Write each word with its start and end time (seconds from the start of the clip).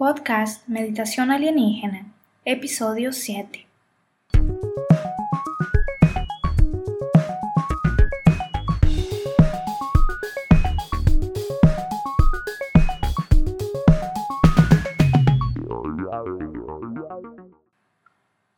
Podcast 0.00 0.66
Meditación 0.66 1.30
Alienígena, 1.30 2.06
episodio 2.46 3.12
7. 3.12 3.66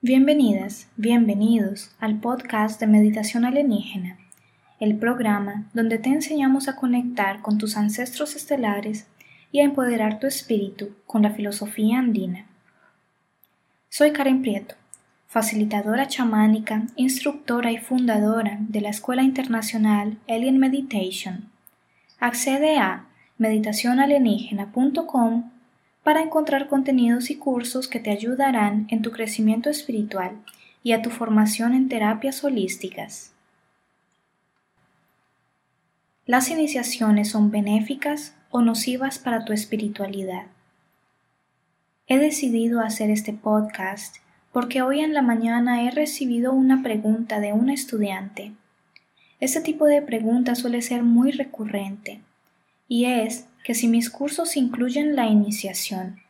Bienvenidas, 0.00 0.86
bienvenidos 0.96 1.90
al 1.98 2.20
podcast 2.20 2.78
de 2.78 2.86
Meditación 2.86 3.44
Alienígena, 3.44 4.16
el 4.78 4.96
programa 4.96 5.68
donde 5.74 5.98
te 5.98 6.10
enseñamos 6.10 6.68
a 6.68 6.76
conectar 6.76 7.42
con 7.42 7.58
tus 7.58 7.76
ancestros 7.76 8.36
estelares 8.36 9.08
y 9.52 9.60
a 9.60 9.64
empoderar 9.64 10.18
tu 10.18 10.26
espíritu 10.26 10.90
con 11.06 11.22
la 11.22 11.30
filosofía 11.30 11.98
andina. 11.98 12.46
Soy 13.90 14.12
Karen 14.12 14.42
Prieto, 14.42 14.74
facilitadora 15.28 16.08
chamánica, 16.08 16.86
instructora 16.96 17.70
y 17.70 17.76
fundadora 17.76 18.56
de 18.60 18.80
la 18.80 18.88
Escuela 18.88 19.22
Internacional 19.22 20.16
Alien 20.26 20.58
Meditation. 20.58 21.50
Accede 22.18 22.78
a 22.78 23.04
meditacionalienígena.com 23.38 25.50
para 26.02 26.22
encontrar 26.22 26.68
contenidos 26.68 27.30
y 27.30 27.36
cursos 27.36 27.88
que 27.88 28.00
te 28.00 28.10
ayudarán 28.10 28.86
en 28.88 29.02
tu 29.02 29.12
crecimiento 29.12 29.68
espiritual 29.68 30.38
y 30.82 30.92
a 30.92 31.02
tu 31.02 31.10
formación 31.10 31.74
en 31.74 31.88
terapias 31.88 32.42
holísticas. 32.42 33.32
Las 36.24 36.50
iniciaciones 36.50 37.30
son 37.30 37.50
benéficas 37.50 38.34
o 38.52 38.60
nocivas 38.60 39.18
para 39.18 39.44
tu 39.44 39.52
espiritualidad. 39.52 40.44
He 42.06 42.18
decidido 42.18 42.80
hacer 42.80 43.10
este 43.10 43.32
podcast 43.32 44.16
porque 44.52 44.82
hoy 44.82 45.00
en 45.00 45.14
la 45.14 45.22
mañana 45.22 45.82
he 45.82 45.90
recibido 45.90 46.52
una 46.52 46.82
pregunta 46.82 47.40
de 47.40 47.54
un 47.54 47.70
estudiante. 47.70 48.52
Este 49.40 49.62
tipo 49.62 49.86
de 49.86 50.02
pregunta 50.02 50.54
suele 50.54 50.82
ser 50.82 51.02
muy 51.02 51.32
recurrente 51.32 52.20
y 52.86 53.06
es 53.06 53.46
que 53.64 53.74
si 53.74 53.88
mis 53.88 54.10
cursos 54.10 54.56
incluyen 54.56 55.16
la 55.16 55.26
iniciación. 55.26 56.20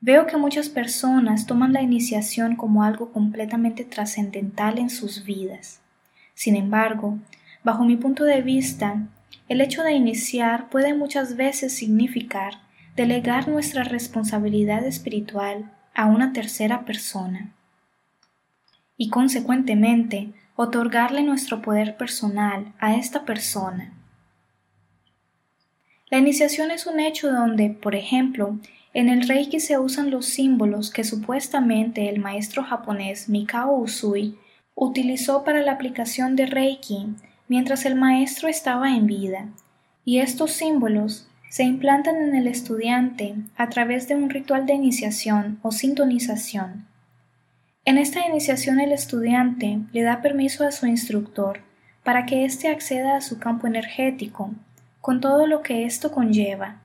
Veo 0.00 0.26
que 0.26 0.38
muchas 0.38 0.70
personas 0.70 1.46
toman 1.46 1.74
la 1.74 1.82
iniciación 1.82 2.56
como 2.56 2.82
algo 2.82 3.12
completamente 3.12 3.84
trascendental 3.84 4.78
en 4.78 4.88
sus 4.88 5.24
vidas. 5.24 5.80
Sin 6.34 6.56
embargo, 6.56 7.18
bajo 7.62 7.84
mi 7.84 7.96
punto 7.96 8.24
de 8.24 8.40
vista, 8.40 9.08
el 9.48 9.60
hecho 9.60 9.82
de 9.82 9.92
iniciar 9.92 10.68
puede 10.68 10.94
muchas 10.94 11.36
veces 11.36 11.74
significar 11.74 12.54
delegar 12.96 13.48
nuestra 13.48 13.84
responsabilidad 13.84 14.84
espiritual 14.84 15.72
a 15.94 16.06
una 16.06 16.32
tercera 16.32 16.84
persona 16.84 17.52
y 18.96 19.08
consecuentemente 19.08 20.32
otorgarle 20.56 21.22
nuestro 21.22 21.62
poder 21.62 21.96
personal 21.96 22.72
a 22.80 22.96
esta 22.96 23.24
persona. 23.24 23.92
La 26.10 26.18
iniciación 26.18 26.70
es 26.70 26.86
un 26.86 27.00
hecho 27.00 27.30
donde, 27.30 27.70
por 27.70 27.94
ejemplo, 27.94 28.58
en 28.94 29.08
el 29.08 29.28
Reiki 29.28 29.60
se 29.60 29.78
usan 29.78 30.10
los 30.10 30.26
símbolos 30.26 30.90
que 30.90 31.04
supuestamente 31.04 32.08
el 32.08 32.18
maestro 32.18 32.64
japonés 32.64 33.28
Mikao 33.28 33.76
Usui 33.76 34.36
utilizó 34.74 35.44
para 35.44 35.62
la 35.62 35.72
aplicación 35.72 36.34
de 36.34 36.46
Reiki 36.46 37.14
mientras 37.48 37.84
el 37.84 37.96
maestro 37.96 38.48
estaba 38.48 38.94
en 38.94 39.06
vida, 39.06 39.48
y 40.04 40.18
estos 40.20 40.52
símbolos 40.52 41.28
se 41.50 41.64
implantan 41.64 42.16
en 42.16 42.34
el 42.34 42.46
estudiante 42.46 43.34
a 43.56 43.68
través 43.68 44.06
de 44.06 44.14
un 44.14 44.30
ritual 44.30 44.66
de 44.66 44.74
iniciación 44.74 45.58
o 45.62 45.72
sintonización. 45.72 46.86
En 47.84 47.96
esta 47.96 48.26
iniciación 48.26 48.80
el 48.80 48.92
estudiante 48.92 49.80
le 49.92 50.02
da 50.02 50.20
permiso 50.20 50.66
a 50.66 50.72
su 50.72 50.86
instructor 50.86 51.60
para 52.04 52.26
que 52.26 52.44
éste 52.44 52.68
acceda 52.68 53.16
a 53.16 53.20
su 53.22 53.38
campo 53.38 53.66
energético 53.66 54.54
con 55.00 55.20
todo 55.20 55.46
lo 55.46 55.62
que 55.62 55.84
esto 55.84 56.12
conlleva. 56.12 56.84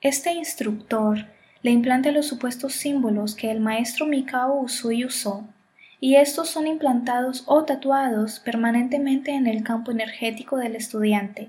Este 0.00 0.32
instructor 0.32 1.26
le 1.62 1.70
implanta 1.70 2.12
los 2.12 2.26
supuestos 2.26 2.74
símbolos 2.74 3.34
que 3.34 3.50
el 3.50 3.60
maestro 3.60 4.06
Mikao 4.06 4.60
Usui 4.60 5.04
usó, 5.04 5.46
y 6.04 6.16
estos 6.16 6.50
son 6.50 6.66
implantados 6.66 7.44
o 7.46 7.64
tatuados 7.64 8.38
permanentemente 8.38 9.30
en 9.30 9.46
el 9.46 9.64
campo 9.64 9.90
energético 9.90 10.58
del 10.58 10.76
estudiante, 10.76 11.48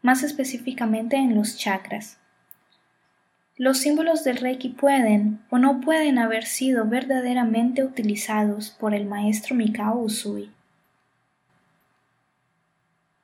más 0.00 0.22
específicamente 0.22 1.16
en 1.16 1.34
los 1.34 1.58
chakras. 1.58 2.16
Los 3.58 3.76
símbolos 3.76 4.24
del 4.24 4.38
Reiki 4.38 4.70
pueden 4.70 5.40
o 5.50 5.58
no 5.58 5.82
pueden 5.82 6.16
haber 6.16 6.46
sido 6.46 6.86
verdaderamente 6.86 7.84
utilizados 7.84 8.70
por 8.70 8.94
el 8.94 9.04
maestro 9.04 9.54
Mikao 9.54 9.98
Usui. 9.98 10.50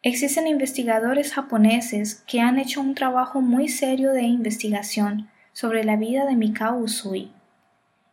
Existen 0.03 0.47
investigadores 0.47 1.33
japoneses 1.33 2.23
que 2.27 2.43
han 2.43 2.59
hecho 2.59 2.83
un 2.83 2.95
trabajo 2.95 3.41
muy 3.41 3.69
serio 3.69 4.13
de 4.13 4.25
investigación 4.25 5.31
sobre 5.55 5.85
la 5.85 5.97
vida 5.97 6.27
de 6.27 6.37
Mikao 6.37 6.77
Usui, 6.77 7.33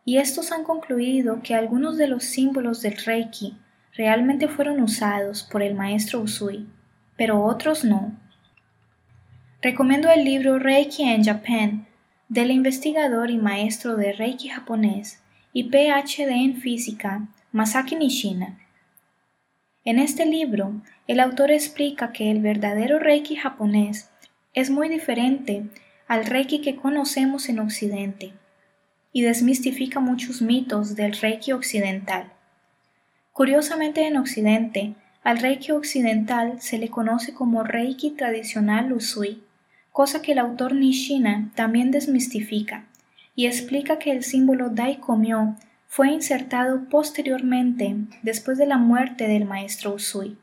y 0.04 0.18
estos 0.18 0.52
han 0.52 0.64
concluido 0.64 1.40
que 1.42 1.54
algunos 1.54 1.96
de 1.96 2.08
los 2.08 2.24
símbolos 2.24 2.82
del 2.82 2.96
Reiki 2.96 3.56
realmente 3.96 4.48
fueron 4.48 4.80
usados 4.80 5.42
por 5.42 5.62
el 5.62 5.74
maestro 5.74 6.20
Usui, 6.20 6.66
pero 7.16 7.42
otros 7.42 7.84
no. 7.84 8.12
Recomiendo 9.62 10.10
el 10.10 10.24
libro 10.24 10.58
Reiki 10.58 11.04
en 11.04 11.24
Japan 11.24 11.86
del 12.28 12.50
investigador 12.50 13.30
y 13.30 13.38
maestro 13.38 13.96
de 13.96 14.12
Reiki 14.12 14.48
japonés 14.48 15.22
y 15.52 15.64
PhD 15.70 16.28
en 16.30 16.56
física 16.56 17.26
Masaki 17.52 17.96
Nishina. 17.96 18.58
En 19.84 19.98
este 19.98 20.26
libro 20.26 20.82
el 21.06 21.20
autor 21.20 21.50
explica 21.50 22.12
que 22.12 22.30
el 22.30 22.40
verdadero 22.40 22.98
Reiki 22.98 23.36
japonés 23.36 24.10
es 24.52 24.70
muy 24.70 24.88
diferente 24.88 25.64
al 26.08 26.26
Reiki 26.26 26.60
que 26.60 26.76
conocemos 26.76 27.48
en 27.48 27.60
Occidente 27.60 28.32
y 29.14 29.22
desmistifica 29.22 30.00
muchos 30.00 30.42
mitos 30.42 30.96
del 30.96 31.12
Reiki 31.12 31.52
occidental. 31.52 32.32
Curiosamente 33.32 34.06
en 34.06 34.16
Occidente, 34.16 34.96
al 35.22 35.38
Reiki 35.38 35.70
occidental 35.70 36.60
se 36.60 36.78
le 36.78 36.90
conoce 36.90 37.32
como 37.32 37.62
Reiki 37.62 38.10
tradicional 38.10 38.92
Usui, 38.92 39.42
cosa 39.92 40.20
que 40.20 40.32
el 40.32 40.40
autor 40.40 40.74
Nishina 40.74 41.52
también 41.54 41.92
desmistifica 41.92 42.86
y 43.36 43.46
explica 43.46 44.00
que 44.00 44.10
el 44.10 44.24
símbolo 44.24 44.68
Daikomyo 44.68 45.54
fue 45.86 46.10
insertado 46.10 46.88
posteriormente 46.88 47.94
después 48.22 48.58
de 48.58 48.66
la 48.66 48.78
muerte 48.78 49.28
del 49.28 49.44
maestro 49.44 49.94
Usui. 49.94 50.36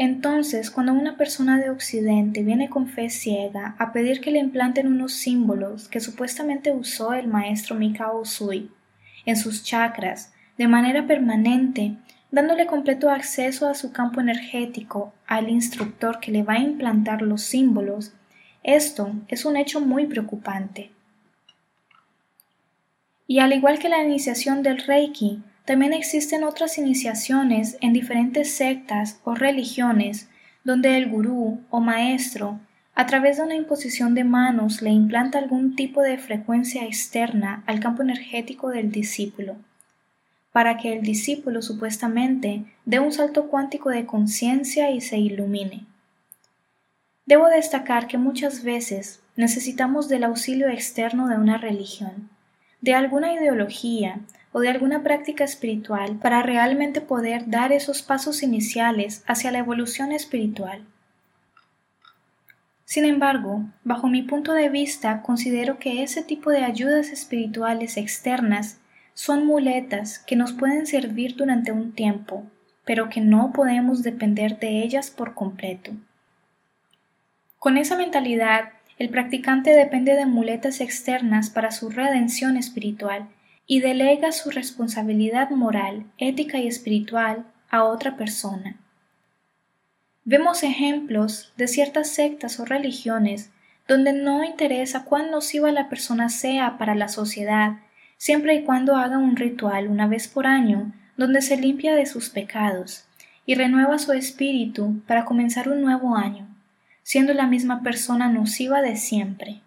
Entonces, 0.00 0.70
cuando 0.70 0.92
una 0.92 1.16
persona 1.16 1.58
de 1.58 1.70
Occidente 1.70 2.44
viene 2.44 2.70
con 2.70 2.86
fe 2.86 3.10
ciega 3.10 3.74
a 3.80 3.92
pedir 3.92 4.20
que 4.20 4.30
le 4.30 4.38
implanten 4.38 4.86
unos 4.86 5.12
símbolos 5.12 5.88
que 5.88 5.98
supuestamente 5.98 6.70
usó 6.70 7.14
el 7.14 7.26
maestro 7.26 7.74
Mikao 7.74 8.20
Usui 8.20 8.70
en 9.26 9.36
sus 9.36 9.64
chakras 9.64 10.32
de 10.56 10.68
manera 10.68 11.08
permanente, 11.08 11.96
dándole 12.30 12.66
completo 12.66 13.10
acceso 13.10 13.68
a 13.68 13.74
su 13.74 13.90
campo 13.90 14.20
energético 14.20 15.12
al 15.26 15.50
instructor 15.50 16.20
que 16.20 16.30
le 16.30 16.44
va 16.44 16.54
a 16.54 16.60
implantar 16.60 17.20
los 17.20 17.42
símbolos, 17.42 18.12
esto 18.62 19.12
es 19.26 19.44
un 19.44 19.56
hecho 19.56 19.80
muy 19.80 20.06
preocupante. 20.06 20.92
Y 23.26 23.40
al 23.40 23.52
igual 23.52 23.80
que 23.80 23.88
la 23.88 24.04
iniciación 24.04 24.62
del 24.62 24.78
Reiki, 24.78 25.42
también 25.68 25.92
existen 25.92 26.44
otras 26.44 26.78
iniciaciones 26.78 27.76
en 27.82 27.92
diferentes 27.92 28.54
sectas 28.54 29.20
o 29.24 29.34
religiones 29.34 30.26
donde 30.64 30.96
el 30.96 31.10
gurú 31.10 31.60
o 31.68 31.80
maestro, 31.80 32.58
a 32.94 33.04
través 33.04 33.36
de 33.36 33.42
una 33.42 33.54
imposición 33.54 34.14
de 34.14 34.24
manos, 34.24 34.80
le 34.80 34.88
implanta 34.88 35.38
algún 35.38 35.76
tipo 35.76 36.00
de 36.00 36.16
frecuencia 36.16 36.86
externa 36.86 37.64
al 37.66 37.80
campo 37.80 38.00
energético 38.00 38.70
del 38.70 38.90
discípulo, 38.90 39.56
para 40.52 40.78
que 40.78 40.94
el 40.94 41.02
discípulo 41.02 41.60
supuestamente 41.60 42.64
dé 42.86 42.98
un 42.98 43.12
salto 43.12 43.48
cuántico 43.48 43.90
de 43.90 44.06
conciencia 44.06 44.90
y 44.90 45.02
se 45.02 45.18
ilumine. 45.18 45.84
Debo 47.26 47.46
destacar 47.48 48.06
que 48.06 48.16
muchas 48.16 48.64
veces 48.64 49.20
necesitamos 49.36 50.08
del 50.08 50.24
auxilio 50.24 50.70
externo 50.70 51.28
de 51.28 51.36
una 51.36 51.58
religión, 51.58 52.30
de 52.80 52.94
alguna 52.94 53.34
ideología 53.34 54.20
o 54.52 54.60
de 54.60 54.68
alguna 54.68 55.02
práctica 55.02 55.44
espiritual 55.44 56.16
para 56.16 56.42
realmente 56.42 57.00
poder 57.00 57.48
dar 57.48 57.72
esos 57.72 58.02
pasos 58.02 58.42
iniciales 58.42 59.22
hacia 59.26 59.50
la 59.50 59.58
evolución 59.58 60.12
espiritual. 60.12 60.84
Sin 62.84 63.04
embargo, 63.04 63.64
bajo 63.84 64.08
mi 64.08 64.22
punto 64.22 64.54
de 64.54 64.70
vista, 64.70 65.20
considero 65.22 65.78
que 65.78 66.02
ese 66.02 66.22
tipo 66.22 66.50
de 66.50 66.64
ayudas 66.64 67.10
espirituales 67.10 67.98
externas 67.98 68.80
son 69.12 69.44
muletas 69.44 70.18
que 70.20 70.36
nos 70.36 70.52
pueden 70.52 70.86
servir 70.86 71.36
durante 71.36 71.70
un 71.70 71.92
tiempo, 71.92 72.44
pero 72.86 73.10
que 73.10 73.20
no 73.20 73.52
podemos 73.52 74.02
depender 74.02 74.58
de 74.58 74.82
ellas 74.82 75.10
por 75.10 75.34
completo. 75.34 75.92
Con 77.58 77.76
esa 77.76 77.96
mentalidad, 77.96 78.70
el 78.98 79.10
practicante 79.10 79.70
depende 79.70 80.14
de 80.14 80.24
muletas 80.24 80.80
externas 80.80 81.50
para 81.50 81.72
su 81.72 81.90
redención 81.90 82.56
espiritual 82.56 83.28
y 83.70 83.80
delega 83.80 84.32
su 84.32 84.50
responsabilidad 84.50 85.50
moral, 85.50 86.06
ética 86.16 86.58
y 86.58 86.66
espiritual 86.66 87.44
a 87.68 87.84
otra 87.84 88.16
persona. 88.16 88.76
Vemos 90.24 90.62
ejemplos 90.62 91.52
de 91.56 91.68
ciertas 91.68 92.08
sectas 92.08 92.58
o 92.58 92.64
religiones 92.64 93.50
donde 93.86 94.14
no 94.14 94.42
interesa 94.42 95.04
cuán 95.04 95.30
nociva 95.30 95.70
la 95.70 95.88
persona 95.88 96.30
sea 96.30 96.78
para 96.78 96.94
la 96.94 97.08
sociedad, 97.08 97.76
siempre 98.16 98.54
y 98.54 98.64
cuando 98.64 98.96
haga 98.96 99.18
un 99.18 99.36
ritual 99.36 99.88
una 99.88 100.06
vez 100.06 100.28
por 100.28 100.46
año 100.46 100.92
donde 101.18 101.42
se 101.42 101.56
limpia 101.58 101.94
de 101.94 102.06
sus 102.06 102.30
pecados 102.30 103.04
y 103.44 103.54
renueva 103.54 103.98
su 103.98 104.12
espíritu 104.12 105.02
para 105.06 105.26
comenzar 105.26 105.68
un 105.68 105.82
nuevo 105.82 106.16
año, 106.16 106.46
siendo 107.02 107.34
la 107.34 107.46
misma 107.46 107.82
persona 107.82 108.28
nociva 108.28 108.80
de 108.80 108.96
siempre. 108.96 109.60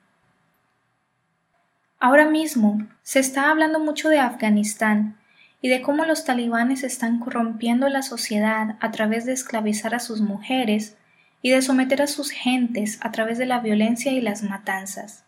Ahora 2.03 2.25
mismo 2.25 2.87
se 3.03 3.19
está 3.19 3.51
hablando 3.51 3.79
mucho 3.79 4.09
de 4.09 4.17
Afganistán 4.17 5.17
y 5.61 5.69
de 5.69 5.83
cómo 5.83 6.03
los 6.03 6.25
talibanes 6.25 6.83
están 6.83 7.19
corrompiendo 7.19 7.87
la 7.89 8.01
sociedad 8.01 8.75
a 8.79 8.89
través 8.89 9.25
de 9.27 9.33
esclavizar 9.33 9.93
a 9.93 9.99
sus 9.99 10.19
mujeres 10.19 10.97
y 11.43 11.51
de 11.51 11.61
someter 11.61 12.01
a 12.01 12.07
sus 12.07 12.31
gentes 12.31 12.97
a 13.03 13.11
través 13.11 13.37
de 13.37 13.45
la 13.45 13.59
violencia 13.59 14.11
y 14.11 14.19
las 14.19 14.41
matanzas. 14.41 15.25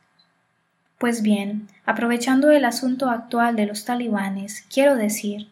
Pues 0.98 1.22
bien, 1.22 1.68
aprovechando 1.86 2.50
el 2.50 2.66
asunto 2.66 3.12
actual 3.12 3.56
de 3.56 3.68
los 3.68 3.86
talibanes, 3.86 4.66
quiero 4.74 4.96
decir 4.96 5.52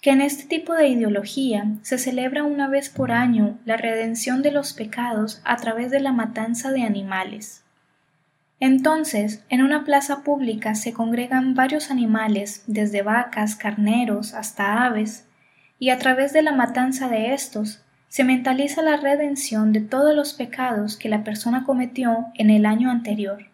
que 0.00 0.08
en 0.08 0.22
este 0.22 0.44
tipo 0.44 0.72
de 0.72 0.88
ideología 0.88 1.66
se 1.82 1.98
celebra 1.98 2.44
una 2.44 2.66
vez 2.66 2.88
por 2.88 3.12
año 3.12 3.58
la 3.66 3.76
redención 3.76 4.40
de 4.40 4.52
los 4.52 4.72
pecados 4.72 5.42
a 5.44 5.58
través 5.58 5.90
de 5.90 6.00
la 6.00 6.12
matanza 6.12 6.72
de 6.72 6.82
animales. 6.82 7.61
Entonces, 8.64 9.42
en 9.48 9.60
una 9.60 9.84
plaza 9.84 10.22
pública 10.22 10.76
se 10.76 10.92
congregan 10.92 11.56
varios 11.56 11.90
animales, 11.90 12.62
desde 12.68 13.02
vacas, 13.02 13.56
carneros 13.56 14.34
hasta 14.34 14.84
aves, 14.84 15.24
y 15.80 15.90
a 15.90 15.98
través 15.98 16.32
de 16.32 16.42
la 16.42 16.52
matanza 16.52 17.08
de 17.08 17.34
estos 17.34 17.82
se 18.06 18.22
mentaliza 18.22 18.80
la 18.82 18.98
redención 18.98 19.72
de 19.72 19.80
todos 19.80 20.14
los 20.14 20.34
pecados 20.34 20.96
que 20.96 21.08
la 21.08 21.24
persona 21.24 21.64
cometió 21.64 22.26
en 22.36 22.50
el 22.50 22.64
año 22.64 22.88
anterior. 22.88 23.46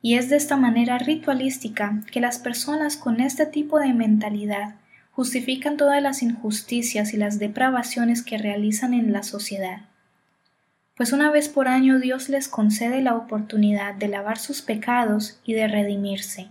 Y 0.00 0.14
es 0.14 0.30
de 0.30 0.36
esta 0.36 0.56
manera 0.56 0.96
ritualística 0.96 2.00
que 2.10 2.20
las 2.20 2.38
personas 2.38 2.96
con 2.96 3.20
este 3.20 3.44
tipo 3.44 3.78
de 3.78 3.92
mentalidad 3.92 4.76
justifican 5.10 5.76
todas 5.76 6.02
las 6.02 6.22
injusticias 6.22 7.12
y 7.12 7.18
las 7.18 7.38
depravaciones 7.38 8.22
que 8.22 8.38
realizan 8.38 8.94
en 8.94 9.12
la 9.12 9.22
sociedad. 9.22 9.89
Pues 10.96 11.12
una 11.12 11.30
vez 11.30 11.48
por 11.48 11.68
año 11.68 11.98
Dios 11.98 12.28
les 12.28 12.48
concede 12.48 13.00
la 13.00 13.14
oportunidad 13.14 13.94
de 13.94 14.08
lavar 14.08 14.38
sus 14.38 14.62
pecados 14.62 15.40
y 15.44 15.54
de 15.54 15.66
redimirse. 15.66 16.48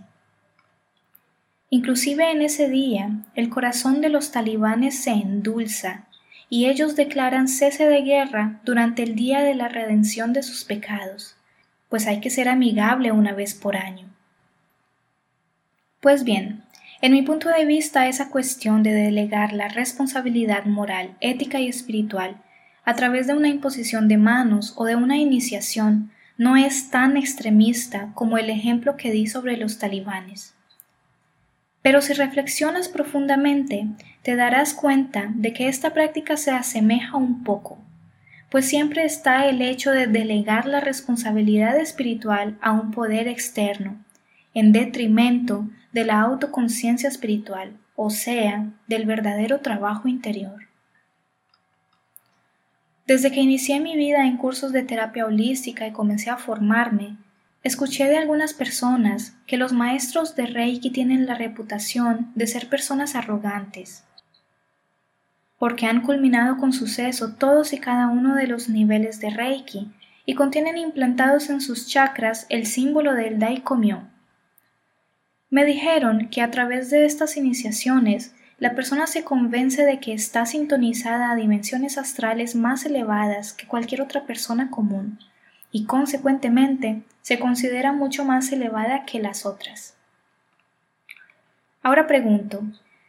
Inclusive 1.68 2.32
en 2.32 2.42
ese 2.42 2.68
día, 2.68 3.10
el 3.36 3.48
corazón 3.48 4.00
de 4.00 4.08
los 4.08 4.32
talibanes 4.32 4.98
se 5.02 5.10
endulza 5.10 6.06
y 6.48 6.66
ellos 6.66 6.96
declaran 6.96 7.46
cese 7.46 7.86
de 7.86 8.02
guerra 8.02 8.60
durante 8.64 9.04
el 9.04 9.14
día 9.14 9.40
de 9.40 9.54
la 9.54 9.68
redención 9.68 10.32
de 10.32 10.42
sus 10.42 10.64
pecados, 10.64 11.36
pues 11.88 12.08
hay 12.08 12.20
que 12.20 12.28
ser 12.28 12.48
amigable 12.48 13.12
una 13.12 13.32
vez 13.32 13.54
por 13.54 13.76
año. 13.76 14.08
Pues 16.00 16.24
bien, 16.24 16.64
en 17.02 17.12
mi 17.12 17.22
punto 17.22 17.48
de 17.48 17.64
vista 17.64 18.08
esa 18.08 18.30
cuestión 18.30 18.82
de 18.82 18.92
delegar 18.92 19.52
la 19.52 19.68
responsabilidad 19.68 20.64
moral, 20.64 21.16
ética 21.20 21.60
y 21.60 21.68
espiritual 21.68 22.42
a 22.84 22.94
través 22.94 23.26
de 23.26 23.34
una 23.34 23.48
imposición 23.48 24.08
de 24.08 24.16
manos 24.16 24.74
o 24.76 24.84
de 24.84 24.96
una 24.96 25.16
iniciación 25.16 26.10
no 26.36 26.56
es 26.56 26.90
tan 26.90 27.16
extremista 27.16 28.12
como 28.14 28.38
el 28.38 28.48
ejemplo 28.48 28.96
que 28.96 29.10
di 29.10 29.26
sobre 29.26 29.56
los 29.56 29.78
talibanes. 29.78 30.54
Pero 31.82 32.00
si 32.00 32.12
reflexionas 32.12 32.88
profundamente, 32.88 33.86
te 34.22 34.36
darás 34.36 34.74
cuenta 34.74 35.30
de 35.34 35.52
que 35.52 35.68
esta 35.68 35.92
práctica 35.92 36.36
se 36.36 36.50
asemeja 36.50 37.16
un 37.16 37.44
poco, 37.44 37.78
pues 38.50 38.66
siempre 38.66 39.04
está 39.04 39.46
el 39.46 39.62
hecho 39.62 39.92
de 39.92 40.06
delegar 40.06 40.66
la 40.66 40.80
responsabilidad 40.80 41.76
espiritual 41.78 42.58
a 42.60 42.72
un 42.72 42.90
poder 42.90 43.28
externo, 43.28 44.02
en 44.54 44.72
detrimento 44.72 45.68
de 45.92 46.04
la 46.04 46.20
autoconciencia 46.20 47.08
espiritual, 47.08 47.76
o 47.96 48.10
sea, 48.10 48.66
del 48.88 49.04
verdadero 49.04 49.60
trabajo 49.60 50.08
interior. 50.08 50.69
Desde 53.10 53.32
que 53.32 53.40
inicié 53.40 53.80
mi 53.80 53.96
vida 53.96 54.24
en 54.24 54.36
cursos 54.36 54.70
de 54.70 54.84
terapia 54.84 55.26
holística 55.26 55.84
y 55.84 55.90
comencé 55.90 56.30
a 56.30 56.36
formarme, 56.36 57.16
Escuché 57.64 58.06
de 58.06 58.16
algunas 58.16 58.54
personas 58.54 59.34
que 59.48 59.56
los 59.56 59.72
maestros 59.72 60.36
de 60.36 60.46
Reiki 60.46 60.90
tienen 60.90 61.26
la 61.26 61.34
reputación 61.34 62.30
de 62.36 62.46
ser 62.46 62.68
personas 62.68 63.16
arrogantes, 63.16 64.04
porque 65.58 65.86
han 65.86 66.02
culminado 66.02 66.56
con 66.56 66.72
suceso 66.72 67.34
todos 67.34 67.72
y 67.72 67.78
cada 67.78 68.06
uno 68.06 68.36
de 68.36 68.46
los 68.46 68.68
niveles 68.68 69.18
de 69.18 69.30
Reiki 69.30 69.90
y 70.24 70.34
contienen 70.34 70.78
implantados 70.78 71.50
en 71.50 71.60
sus 71.60 71.88
chakras 71.88 72.46
el 72.48 72.64
símbolo 72.64 73.14
del 73.14 73.40
Daikomyo. 73.40 74.02
Me 75.50 75.64
dijeron 75.64 76.28
que 76.28 76.42
a 76.42 76.52
través 76.52 76.90
de 76.90 77.06
estas 77.06 77.36
iniciaciones 77.36 78.36
la 78.60 78.74
persona 78.74 79.06
se 79.06 79.24
convence 79.24 79.84
de 79.84 80.00
que 80.00 80.12
está 80.12 80.44
sintonizada 80.44 81.30
a 81.30 81.34
dimensiones 81.34 81.96
astrales 81.96 82.54
más 82.54 82.84
elevadas 82.84 83.54
que 83.54 83.66
cualquier 83.66 84.02
otra 84.02 84.26
persona 84.26 84.70
común 84.70 85.18
y 85.72 85.86
consecuentemente 85.86 87.02
se 87.22 87.38
considera 87.38 87.92
mucho 87.92 88.24
más 88.24 88.52
elevada 88.52 89.06
que 89.06 89.18
las 89.18 89.46
otras. 89.46 89.96
Ahora 91.82 92.06
pregunto, 92.06 92.62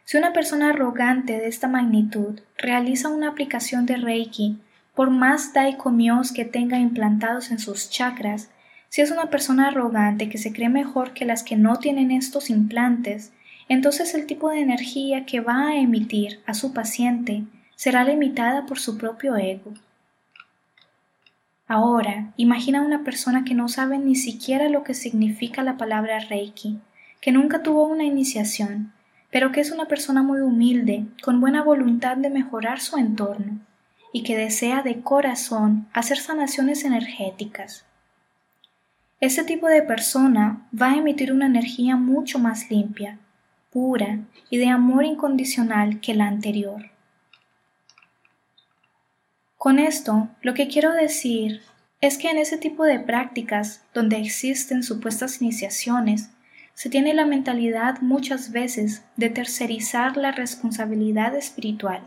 si 0.04 0.16
una 0.16 0.32
persona 0.32 0.70
arrogante 0.70 1.34
de 1.34 1.48
esta 1.48 1.68
magnitud 1.68 2.40
realiza 2.56 3.10
una 3.10 3.28
aplicación 3.28 3.84
de 3.84 3.96
Reiki, 3.96 4.58
por 4.94 5.10
más 5.10 5.52
daikomios 5.52 6.32
que 6.32 6.46
tenga 6.46 6.78
implantados 6.78 7.50
en 7.50 7.58
sus 7.58 7.90
chakras, 7.90 8.50
si 8.88 9.02
es 9.02 9.10
una 9.10 9.28
persona 9.28 9.68
arrogante 9.68 10.30
que 10.30 10.38
se 10.38 10.52
cree 10.52 10.70
mejor 10.70 11.12
que 11.12 11.26
las 11.26 11.42
que 11.42 11.56
no 11.56 11.78
tienen 11.78 12.10
estos 12.10 12.48
implantes, 12.48 13.32
entonces 13.72 14.14
el 14.14 14.26
tipo 14.26 14.50
de 14.50 14.60
energía 14.60 15.24
que 15.24 15.40
va 15.40 15.68
a 15.68 15.76
emitir 15.76 16.40
a 16.46 16.54
su 16.54 16.74
paciente 16.74 17.44
será 17.74 18.04
limitada 18.04 18.66
por 18.66 18.78
su 18.78 18.98
propio 18.98 19.36
ego. 19.36 19.72
Ahora, 21.66 22.34
imagina 22.36 22.82
una 22.82 23.02
persona 23.02 23.44
que 23.44 23.54
no 23.54 23.68
sabe 23.68 23.96
ni 23.98 24.14
siquiera 24.14 24.68
lo 24.68 24.84
que 24.84 24.92
significa 24.92 25.62
la 25.62 25.78
palabra 25.78 26.18
Reiki, 26.18 26.80
que 27.22 27.32
nunca 27.32 27.62
tuvo 27.62 27.86
una 27.86 28.04
iniciación, 28.04 28.92
pero 29.30 29.52
que 29.52 29.60
es 29.62 29.70
una 29.70 29.86
persona 29.86 30.22
muy 30.22 30.40
humilde, 30.40 31.06
con 31.22 31.40
buena 31.40 31.62
voluntad 31.62 32.18
de 32.18 32.28
mejorar 32.28 32.80
su 32.80 32.98
entorno, 32.98 33.58
y 34.12 34.22
que 34.22 34.36
desea 34.36 34.82
de 34.82 35.00
corazón 35.00 35.86
hacer 35.94 36.18
sanaciones 36.18 36.84
energéticas. 36.84 37.86
Ese 39.20 39.44
tipo 39.44 39.66
de 39.68 39.82
persona 39.82 40.68
va 40.78 40.90
a 40.90 40.96
emitir 40.96 41.32
una 41.32 41.46
energía 41.46 41.96
mucho 41.96 42.38
más 42.38 42.70
limpia, 42.70 43.18
pura 43.72 44.18
y 44.50 44.58
de 44.58 44.68
amor 44.68 45.04
incondicional 45.04 46.00
que 46.00 46.14
la 46.14 46.26
anterior. 46.26 46.90
Con 49.56 49.78
esto, 49.78 50.28
lo 50.42 50.54
que 50.54 50.68
quiero 50.68 50.92
decir 50.92 51.62
es 52.00 52.18
que 52.18 52.30
en 52.30 52.38
ese 52.38 52.58
tipo 52.58 52.84
de 52.84 52.98
prácticas, 52.98 53.84
donde 53.94 54.16
existen 54.16 54.82
supuestas 54.82 55.40
iniciaciones, 55.40 56.30
se 56.74 56.90
tiene 56.90 57.14
la 57.14 57.26
mentalidad 57.26 58.00
muchas 58.00 58.50
veces 58.50 59.04
de 59.16 59.30
tercerizar 59.30 60.16
la 60.16 60.32
responsabilidad 60.32 61.36
espiritual. 61.36 62.02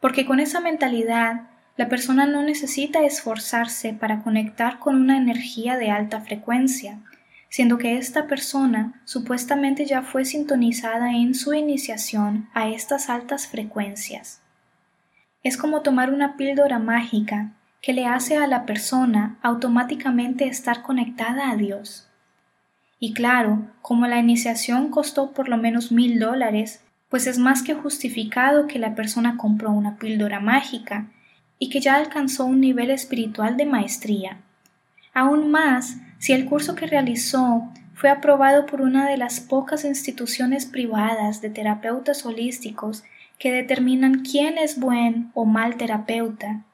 Porque 0.00 0.26
con 0.26 0.40
esa 0.40 0.60
mentalidad, 0.60 1.48
la 1.76 1.88
persona 1.88 2.26
no 2.26 2.42
necesita 2.42 3.04
esforzarse 3.04 3.94
para 3.94 4.22
conectar 4.22 4.78
con 4.78 4.96
una 4.96 5.16
energía 5.16 5.78
de 5.78 5.90
alta 5.90 6.20
frecuencia, 6.20 7.00
siendo 7.54 7.78
que 7.78 7.98
esta 7.98 8.26
persona 8.26 9.00
supuestamente 9.04 9.86
ya 9.86 10.02
fue 10.02 10.24
sintonizada 10.24 11.12
en 11.12 11.36
su 11.36 11.54
iniciación 11.54 12.48
a 12.52 12.68
estas 12.68 13.08
altas 13.08 13.46
frecuencias. 13.46 14.42
Es 15.44 15.56
como 15.56 15.82
tomar 15.82 16.12
una 16.12 16.36
píldora 16.36 16.80
mágica 16.80 17.52
que 17.80 17.92
le 17.92 18.06
hace 18.06 18.36
a 18.36 18.48
la 18.48 18.66
persona 18.66 19.38
automáticamente 19.40 20.48
estar 20.48 20.82
conectada 20.82 21.48
a 21.48 21.54
Dios. 21.54 22.08
Y 22.98 23.14
claro, 23.14 23.70
como 23.82 24.08
la 24.08 24.18
iniciación 24.18 24.90
costó 24.90 25.30
por 25.30 25.48
lo 25.48 25.56
menos 25.56 25.92
mil 25.92 26.18
dólares, 26.18 26.82
pues 27.08 27.28
es 27.28 27.38
más 27.38 27.62
que 27.62 27.74
justificado 27.74 28.66
que 28.66 28.80
la 28.80 28.96
persona 28.96 29.36
compró 29.36 29.70
una 29.70 29.96
píldora 29.96 30.40
mágica 30.40 31.06
y 31.60 31.68
que 31.68 31.80
ya 31.80 31.94
alcanzó 31.94 32.46
un 32.46 32.60
nivel 32.60 32.90
espiritual 32.90 33.56
de 33.56 33.66
maestría. 33.66 34.38
Aún 35.12 35.52
más, 35.52 35.98
si 36.18 36.32
el 36.32 36.46
curso 36.46 36.74
que 36.74 36.86
realizó 36.86 37.68
fue 37.94 38.10
aprobado 38.10 38.66
por 38.66 38.80
una 38.80 39.08
de 39.08 39.16
las 39.16 39.40
pocas 39.40 39.84
instituciones 39.84 40.66
privadas 40.66 41.40
de 41.40 41.50
terapeutas 41.50 42.26
holísticos 42.26 43.04
que 43.38 43.52
determinan 43.52 44.20
quién 44.22 44.58
es 44.58 44.78
buen 44.78 45.30
o 45.34 45.44
mal 45.44 45.76
terapeuta. 45.76 46.64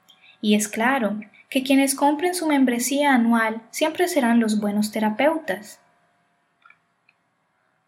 Y 0.41 0.55
es 0.55 0.69
claro 0.69 1.21
que 1.49 1.63
quienes 1.63 1.95
compren 1.95 2.35
su 2.35 2.47
membresía 2.47 3.13
anual 3.13 3.63
siempre 3.71 4.09
serán 4.09 4.41
los 4.41 4.61
buenos 4.61 4.93
terapeutas. 4.93 5.81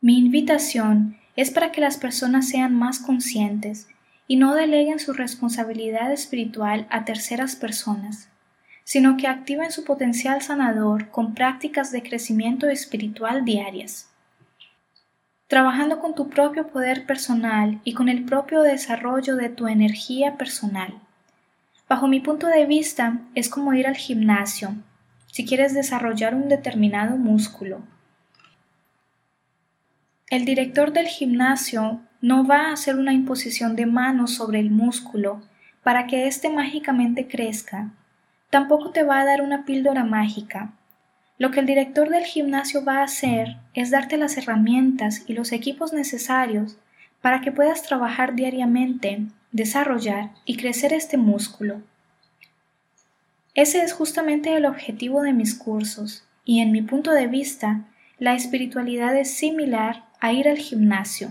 Mi 0.01 0.19
invitación 0.19 1.17
es 1.37 1.51
para 1.51 1.71
que 1.71 1.81
las 1.81 1.97
personas 1.97 2.49
sean 2.49 2.75
más 2.75 2.99
conscientes 2.99 3.89
y 4.27 4.37
no 4.37 4.55
deleguen 4.55 4.99
su 4.99 5.13
responsabilidad 5.13 6.13
espiritual 6.13 6.87
a 6.91 7.05
terceras 7.05 7.55
personas, 7.55 8.29
sino 8.85 9.17
que 9.17 9.27
activen 9.27 9.71
su 9.73 9.85
potencial 9.85 10.43
sanador 10.43 11.09
con 11.11 11.35
prácticas 11.35 11.93
de 11.93 12.03
crecimiento 12.03 12.69
espiritual 12.69 13.45
diarias. 13.45 14.11
Trabajando 15.47 16.01
con 16.01 16.15
tu 16.15 16.29
propio 16.29 16.69
poder 16.69 17.07
personal 17.07 17.81
y 17.85 17.95
con 17.95 18.09
el 18.09 18.25
propio 18.25 18.63
desarrollo 18.63 19.37
de 19.37 19.49
tu 19.49 19.69
energía 19.69 20.37
personal. 20.37 20.95
Bajo 21.89 22.09
mi 22.09 22.21
punto 22.21 22.47
de 22.47 22.65
vista, 22.67 23.19
es 23.35 23.49
como 23.49 23.75
ir 23.75 23.87
al 23.87 23.97
gimnasio, 23.97 24.75
si 25.27 25.45
quieres 25.45 25.75
desarrollar 25.75 26.35
un 26.35 26.49
determinado 26.49 27.17
músculo. 27.17 27.83
El 30.31 30.47
director 30.47 30.93
del 30.93 31.07
gimnasio 31.07 32.01
no 32.23 32.47
va 32.47 32.69
a 32.69 32.73
hacer 32.73 32.97
una 32.97 33.13
imposición 33.13 33.77
de 33.77 33.85
manos 33.85 34.35
sobre 34.35 34.61
el 34.61 34.71
músculo 34.71 35.43
para 35.83 36.07
que 36.07 36.27
éste 36.27 36.49
mágicamente 36.49 37.27
crezca. 37.29 37.91
Tampoco 38.53 38.91
te 38.91 39.03
va 39.03 39.19
a 39.19 39.25
dar 39.25 39.41
una 39.41 39.65
píldora 39.65 40.05
mágica. 40.05 40.75
Lo 41.39 41.51
que 41.51 41.61
el 41.61 41.65
director 41.65 42.11
del 42.11 42.25
gimnasio 42.25 42.85
va 42.85 42.99
a 42.99 43.05
hacer 43.05 43.57
es 43.73 43.91
darte 43.91 44.19
las 44.19 44.37
herramientas 44.37 45.25
y 45.27 45.33
los 45.33 45.53
equipos 45.53 45.95
necesarios 45.95 46.77
para 47.23 47.41
que 47.41 47.51
puedas 47.51 47.83
trabajar 47.83 48.35
diariamente, 48.35 49.23
desarrollar 49.53 50.33
y 50.45 50.59
crecer 50.59 50.93
este 50.93 51.17
músculo. 51.17 51.81
Ese 53.55 53.83
es 53.83 53.95
justamente 53.95 54.55
el 54.55 54.67
objetivo 54.67 55.23
de 55.23 55.33
mis 55.33 55.55
cursos, 55.55 56.23
y 56.45 56.61
en 56.61 56.73
mi 56.73 56.83
punto 56.83 57.13
de 57.13 57.29
vista, 57.29 57.87
la 58.19 58.35
espiritualidad 58.35 59.17
es 59.17 59.33
similar 59.33 60.05
a 60.21 60.35
ir 60.35 60.47
al 60.47 60.59
gimnasio. 60.59 61.31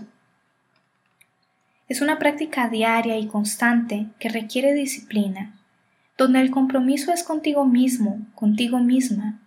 Es 1.88 2.02
una 2.02 2.18
práctica 2.18 2.68
diaria 2.68 3.20
y 3.20 3.28
constante 3.28 4.08
que 4.18 4.30
requiere 4.30 4.74
disciplina, 4.74 5.61
donde 6.22 6.40
el 6.40 6.52
compromiso 6.52 7.12
es 7.12 7.24
contigo 7.24 7.66
mismo, 7.66 8.20
contigo 8.36 8.78
misma. 8.78 9.40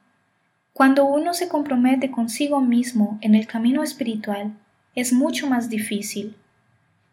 Cuando 0.73 1.05
uno 1.05 1.33
se 1.33 1.47
compromete 1.47 2.11
consigo 2.11 2.61
mismo 2.61 3.17
en 3.21 3.37
el 3.37 3.47
camino 3.47 3.85
espiritual, 3.85 4.55
es 4.97 5.13
mucho 5.13 5.49
más 5.49 5.69
difícil, 5.69 6.35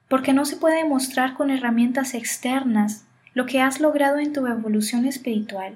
porque 0.08 0.34
no 0.34 0.46
se 0.46 0.56
puede 0.56 0.84
mostrar 0.84 1.36
con 1.36 1.52
herramientas 1.52 2.16
externas 2.16 3.06
lo 3.36 3.46
que 3.46 3.62
has 3.62 3.80
logrado 3.80 4.18
en 4.18 4.34
tu 4.34 4.48
evolución 4.48 5.06
espiritual. 5.06 5.76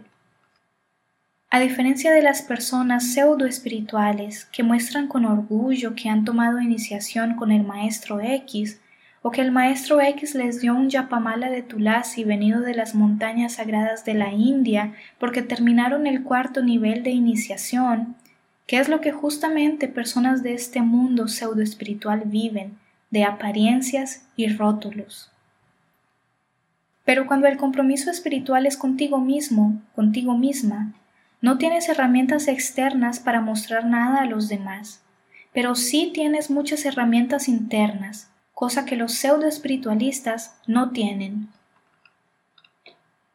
A 1.51 1.59
diferencia 1.59 2.11
de 2.11 2.23
las 2.23 2.41
personas 2.41 3.13
pseudo 3.13 3.45
espirituales 3.45 4.45
que 4.45 4.63
muestran 4.63 5.07
con 5.07 5.25
orgullo 5.25 5.93
que 5.93 6.09
han 6.09 6.25
tomado 6.25 6.59
iniciación 6.59 7.35
con 7.35 7.51
el 7.51 7.63
Maestro 7.63 8.19
X 8.19 8.79
o 9.27 9.31
que 9.31 9.41
el 9.41 9.51
maestro 9.51 9.99
X 10.01 10.35
les 10.35 10.61
dio 10.61 10.75
un 10.75 10.91
yapamala 10.91 11.49
de 11.49 11.63
Tulasi 11.63 12.23
venido 12.23 12.61
de 12.61 12.75
las 12.75 12.93
montañas 12.93 13.53
sagradas 13.53 14.05
de 14.05 14.13
la 14.13 14.31
India 14.31 14.93
porque 15.17 15.41
terminaron 15.41 16.05
el 16.05 16.21
cuarto 16.21 16.61
nivel 16.61 17.01
de 17.01 17.09
iniciación, 17.09 18.15
que 18.67 18.77
es 18.77 18.87
lo 18.87 19.01
que 19.01 19.11
justamente 19.11 19.87
personas 19.87 20.43
de 20.43 20.53
este 20.53 20.83
mundo 20.83 21.27
pseudoespiritual 21.27 22.21
viven, 22.27 22.77
de 23.09 23.23
apariencias 23.23 24.27
y 24.35 24.47
rótulos. 24.47 25.31
Pero 27.03 27.25
cuando 27.25 27.47
el 27.47 27.57
compromiso 27.57 28.11
espiritual 28.11 28.67
es 28.67 28.77
contigo 28.77 29.17
mismo, 29.17 29.81
contigo 29.95 30.37
misma, 30.37 30.93
no 31.41 31.57
tienes 31.57 31.89
herramientas 31.89 32.47
externas 32.47 33.19
para 33.19 33.41
mostrar 33.41 33.87
nada 33.87 34.21
a 34.21 34.25
los 34.27 34.49
demás, 34.49 35.01
pero 35.51 35.73
sí 35.73 36.11
tienes 36.13 36.51
muchas 36.51 36.85
herramientas 36.85 37.47
internas, 37.47 38.29
cosa 38.55 38.85
que 38.85 38.95
los 38.95 39.13
pseudo 39.13 39.47
espiritualistas 39.47 40.55
no 40.65 40.91
tienen. 40.91 41.49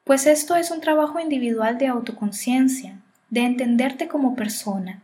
Pues 0.02 0.26
esto 0.26 0.56
es 0.56 0.70
un 0.70 0.80
trabajo 0.80 1.20
individual 1.20 1.76
de 1.76 1.86
autoconciencia, 1.86 2.96
de 3.28 3.42
entenderte 3.42 4.08
como 4.08 4.34
persona, 4.34 5.02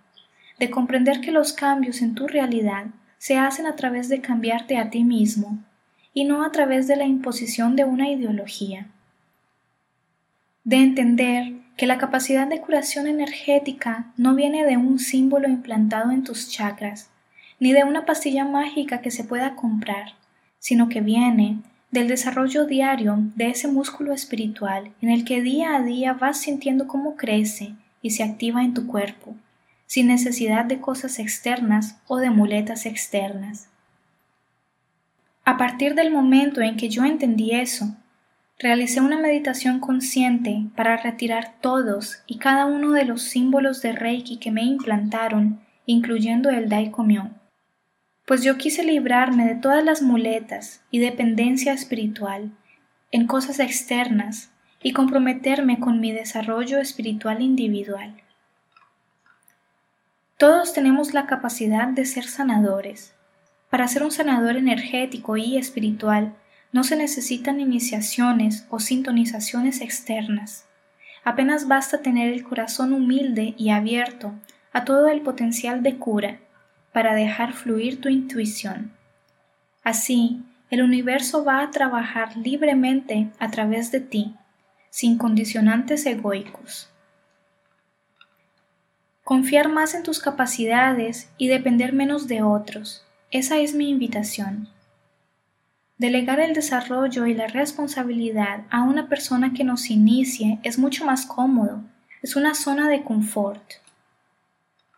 de 0.59 0.71
comprender 0.71 1.21
que 1.21 1.33
los 1.33 1.53
cambios 1.53 2.01
en 2.01 2.15
tu 2.15 2.27
realidad 2.27 2.87
se 3.19 3.37
hacen 3.37 3.67
a 3.67 3.77
través 3.77 4.09
de 4.09 4.23
cambiarte 4.23 4.79
a 4.79 4.89
ti 4.89 5.05
mismo 5.05 5.59
y 6.15 6.25
no 6.25 6.45
a 6.45 6.51
través 6.51 6.89
de 6.89 6.97
la 6.97 7.05
imposición 7.05 7.77
de 7.77 7.85
una 7.85 8.09
ideología. 8.09 8.87
De 10.65 10.77
entender 10.77 11.53
que 11.77 11.87
la 11.87 11.99
capacidad 11.99 12.47
de 12.47 12.63
curación 12.63 13.07
energética 13.07 14.13
no 14.17 14.35
viene 14.35 14.65
de 14.65 14.79
un 14.79 14.99
símbolo 14.99 15.47
implantado 15.47 16.11
en 16.11 16.25
tus 16.25 16.49
chakras, 16.49 17.11
ni 17.59 17.73
de 17.73 17.85
una 17.85 18.05
pastilla 18.05 18.45
mágica 18.45 19.01
que 19.01 19.11
se 19.11 19.25
pueda 19.25 19.57
comprar, 19.57 20.15
sino 20.59 20.89
que 20.89 21.01
viene 21.01 21.59
del 21.91 22.09
desarrollo 22.09 22.67
diario 22.67 23.17
de 23.37 23.49
ese 23.49 23.69
músculo 23.69 24.13
espiritual 24.13 24.93
en 25.01 25.11
el 25.11 25.25
que 25.25 25.41
día 25.41 25.77
a 25.77 25.83
día 25.83 26.13
vas 26.13 26.41
sintiendo 26.41 26.87
cómo 26.87 27.17
crece 27.17 27.75
y 28.03 28.11
se 28.11 28.23
activa 28.23 28.63
en 28.63 28.75
tu 28.75 28.87
cuerpo, 28.87 29.35
sin 29.87 30.09
necesidad 30.09 30.65
de 30.65 30.81
cosas 30.81 31.19
externas 31.19 31.99
o 32.07 32.19
de 32.19 32.31
muletas 32.31 32.85
externas. 32.85 33.69
A 35.45 35.57
partir 35.57 35.95
del 35.95 36.11
momento 36.11 36.61
en 36.61 36.77
que 36.77 36.89
yo 36.89 37.05
entendí 37.05 37.53
eso, 37.53 37.95
realicé 38.59 39.01
una 39.01 39.19
meditación 39.19 39.81
consciente 39.81 40.67
para 40.75 40.97
retirar 40.97 41.55
todos 41.61 42.23
y 42.27 42.39
cada 42.39 42.67
uno 42.67 42.93
de 42.93 43.05
los 43.05 43.23
símbolos 43.23 43.81
de 43.81 43.93
Reiki 43.93 44.39
que 44.39 44.51
me 44.51 44.65
implantaron, 44.65 45.61
incluyendo 45.87 46.51
el 46.51 46.69
Daikomion 46.69 47.46
pues 48.27 48.43
yo 48.43 48.59
quise 48.59 48.83
librarme 48.83 49.47
de 49.47 49.55
todas 49.55 49.85
las 49.85 50.03
muletas 50.03 50.83
y 50.91 50.99
dependencia 50.99 51.73
espiritual 51.73 52.51
en 53.13 53.29
cosas 53.29 53.61
externas 53.61 54.51
y 54.83 54.93
comprometerme 54.93 55.79
con 55.79 56.01
mi 56.01 56.11
desarrollo 56.11 56.79
espiritual 56.79 57.41
individual. 57.41 58.21
Todos 60.39 60.75
tenemos 60.75 61.15
la 61.15 61.27
capacidad 61.27 61.87
de 61.87 62.05
ser 62.05 62.25
sanadores. 62.25 63.15
Para 63.71 63.87
ser 63.87 64.03
un 64.03 64.11
sanador 64.11 64.57
energético 64.57 65.37
y 65.37 65.57
espiritual 65.57 66.35
no 66.73 66.83
se 66.83 66.97
necesitan 66.97 67.61
iniciaciones 67.61 68.67
o 68.71 68.81
sintonizaciones 68.81 69.81
externas. 69.81 70.67
Apenas 71.23 71.69
basta 71.69 72.03
tener 72.03 72.33
el 72.33 72.43
corazón 72.43 72.93
humilde 72.93 73.55
y 73.57 73.71
abierto 73.71 74.35
a 74.73 74.85
todo 74.85 75.09
el 75.09 75.21
potencial 75.23 75.85
de 75.85 75.97
cura 75.97 76.41
para 76.97 77.15
dejar 77.15 77.53
fluir 77.53 78.01
tu 78.01 78.09
intuición. 78.09 78.91
Así, 79.85 80.43
el 80.71 80.81
universo 80.81 81.45
va 81.45 81.61
a 81.61 81.71
trabajar 81.71 82.35
libremente 82.39 83.29
a 83.39 83.51
través 83.51 83.93
de 83.93 84.01
ti, 84.01 84.35
sin 84.89 85.19
condicionantes 85.19 86.07
egoicos. 86.07 86.89
Confiar 89.25 89.69
más 89.69 89.93
en 89.93 90.05
tus 90.05 90.21
capacidades 90.21 91.29
y 91.37 91.49
depender 91.49 91.93
menos 91.93 92.29
de 92.29 92.41
otros, 92.41 93.05
esa 93.31 93.59
es 93.59 93.75
mi 93.75 93.91
invitación. 93.91 94.71
Delegar 95.99 96.41
el 96.41 96.55
desarrollo 96.55 97.27
y 97.27 97.35
la 97.35 97.47
responsabilidad 97.47 98.63
a 98.71 98.85
una 98.85 99.07
persona 99.11 99.53
que 99.53 99.65
nos 99.65 99.91
inicie 99.91 100.61
es 100.63 100.79
mucho 100.79 101.05
más 101.05 101.27
cómodo, 101.27 101.83
es 102.23 102.37
una 102.37 102.55
zona 102.55 102.89
de 102.89 103.05
confort 103.05 103.85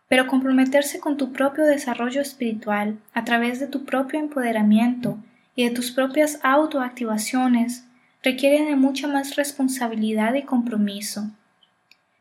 pero 0.09 0.27
comprometerse 0.27 0.99
con 0.99 1.15
tu 1.15 1.31
propio 1.31 1.63
desarrollo 1.63 2.19
espiritual 2.19 2.97
a 3.13 3.23
través 3.23 3.59
de 3.61 3.67
tu 3.67 3.85
propio 3.85 4.19
empoderamiento 4.19 5.17
y 5.55 5.63
de 5.63 5.69
tus 5.69 5.91
propias 5.91 6.39
autoactivaciones 6.43 7.85
requiere 8.23 8.65
de 8.65 8.75
mucha 8.75 9.07
más 9.07 9.35
responsabilidad 9.35 10.33
y 10.33 10.41
compromiso. 10.41 11.29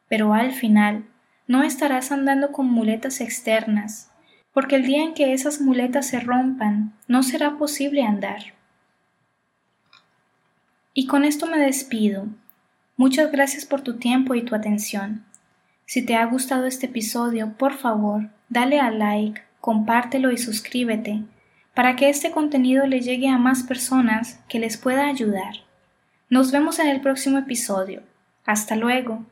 Pero 0.08 0.34
al 0.34 0.52
final, 0.52 1.04
no 1.46 1.62
estarás 1.62 2.12
andando 2.12 2.52
con 2.52 2.66
muletas 2.66 3.20
externas, 3.22 4.10
porque 4.52 4.76
el 4.76 4.84
día 4.84 5.02
en 5.02 5.14
que 5.14 5.32
esas 5.32 5.60
muletas 5.60 6.06
se 6.06 6.20
rompan, 6.20 6.92
no 7.08 7.22
será 7.22 7.56
posible 7.56 8.02
andar. 8.02 8.54
Y 10.92 11.06
con 11.06 11.24
esto 11.24 11.46
me 11.46 11.58
despido. 11.58 12.26
Muchas 12.96 13.32
gracias 13.32 13.64
por 13.64 13.80
tu 13.80 13.96
tiempo 13.96 14.34
y 14.34 14.42
tu 14.42 14.54
atención. 14.54 15.24
Si 15.88 16.02
te 16.02 16.16
ha 16.16 16.26
gustado 16.26 16.66
este 16.66 16.84
episodio, 16.84 17.54
por 17.56 17.72
favor, 17.72 18.28
dale 18.50 18.78
a 18.78 18.90
like, 18.90 19.40
compártelo 19.58 20.30
y 20.30 20.36
suscríbete 20.36 21.22
para 21.72 21.96
que 21.96 22.10
este 22.10 22.30
contenido 22.30 22.86
le 22.86 23.00
llegue 23.00 23.30
a 23.30 23.38
más 23.38 23.62
personas 23.62 24.38
que 24.50 24.58
les 24.58 24.76
pueda 24.76 25.08
ayudar. 25.08 25.54
Nos 26.28 26.52
vemos 26.52 26.78
en 26.78 26.88
el 26.88 27.00
próximo 27.00 27.38
episodio. 27.38 28.02
Hasta 28.44 28.76
luego. 28.76 29.24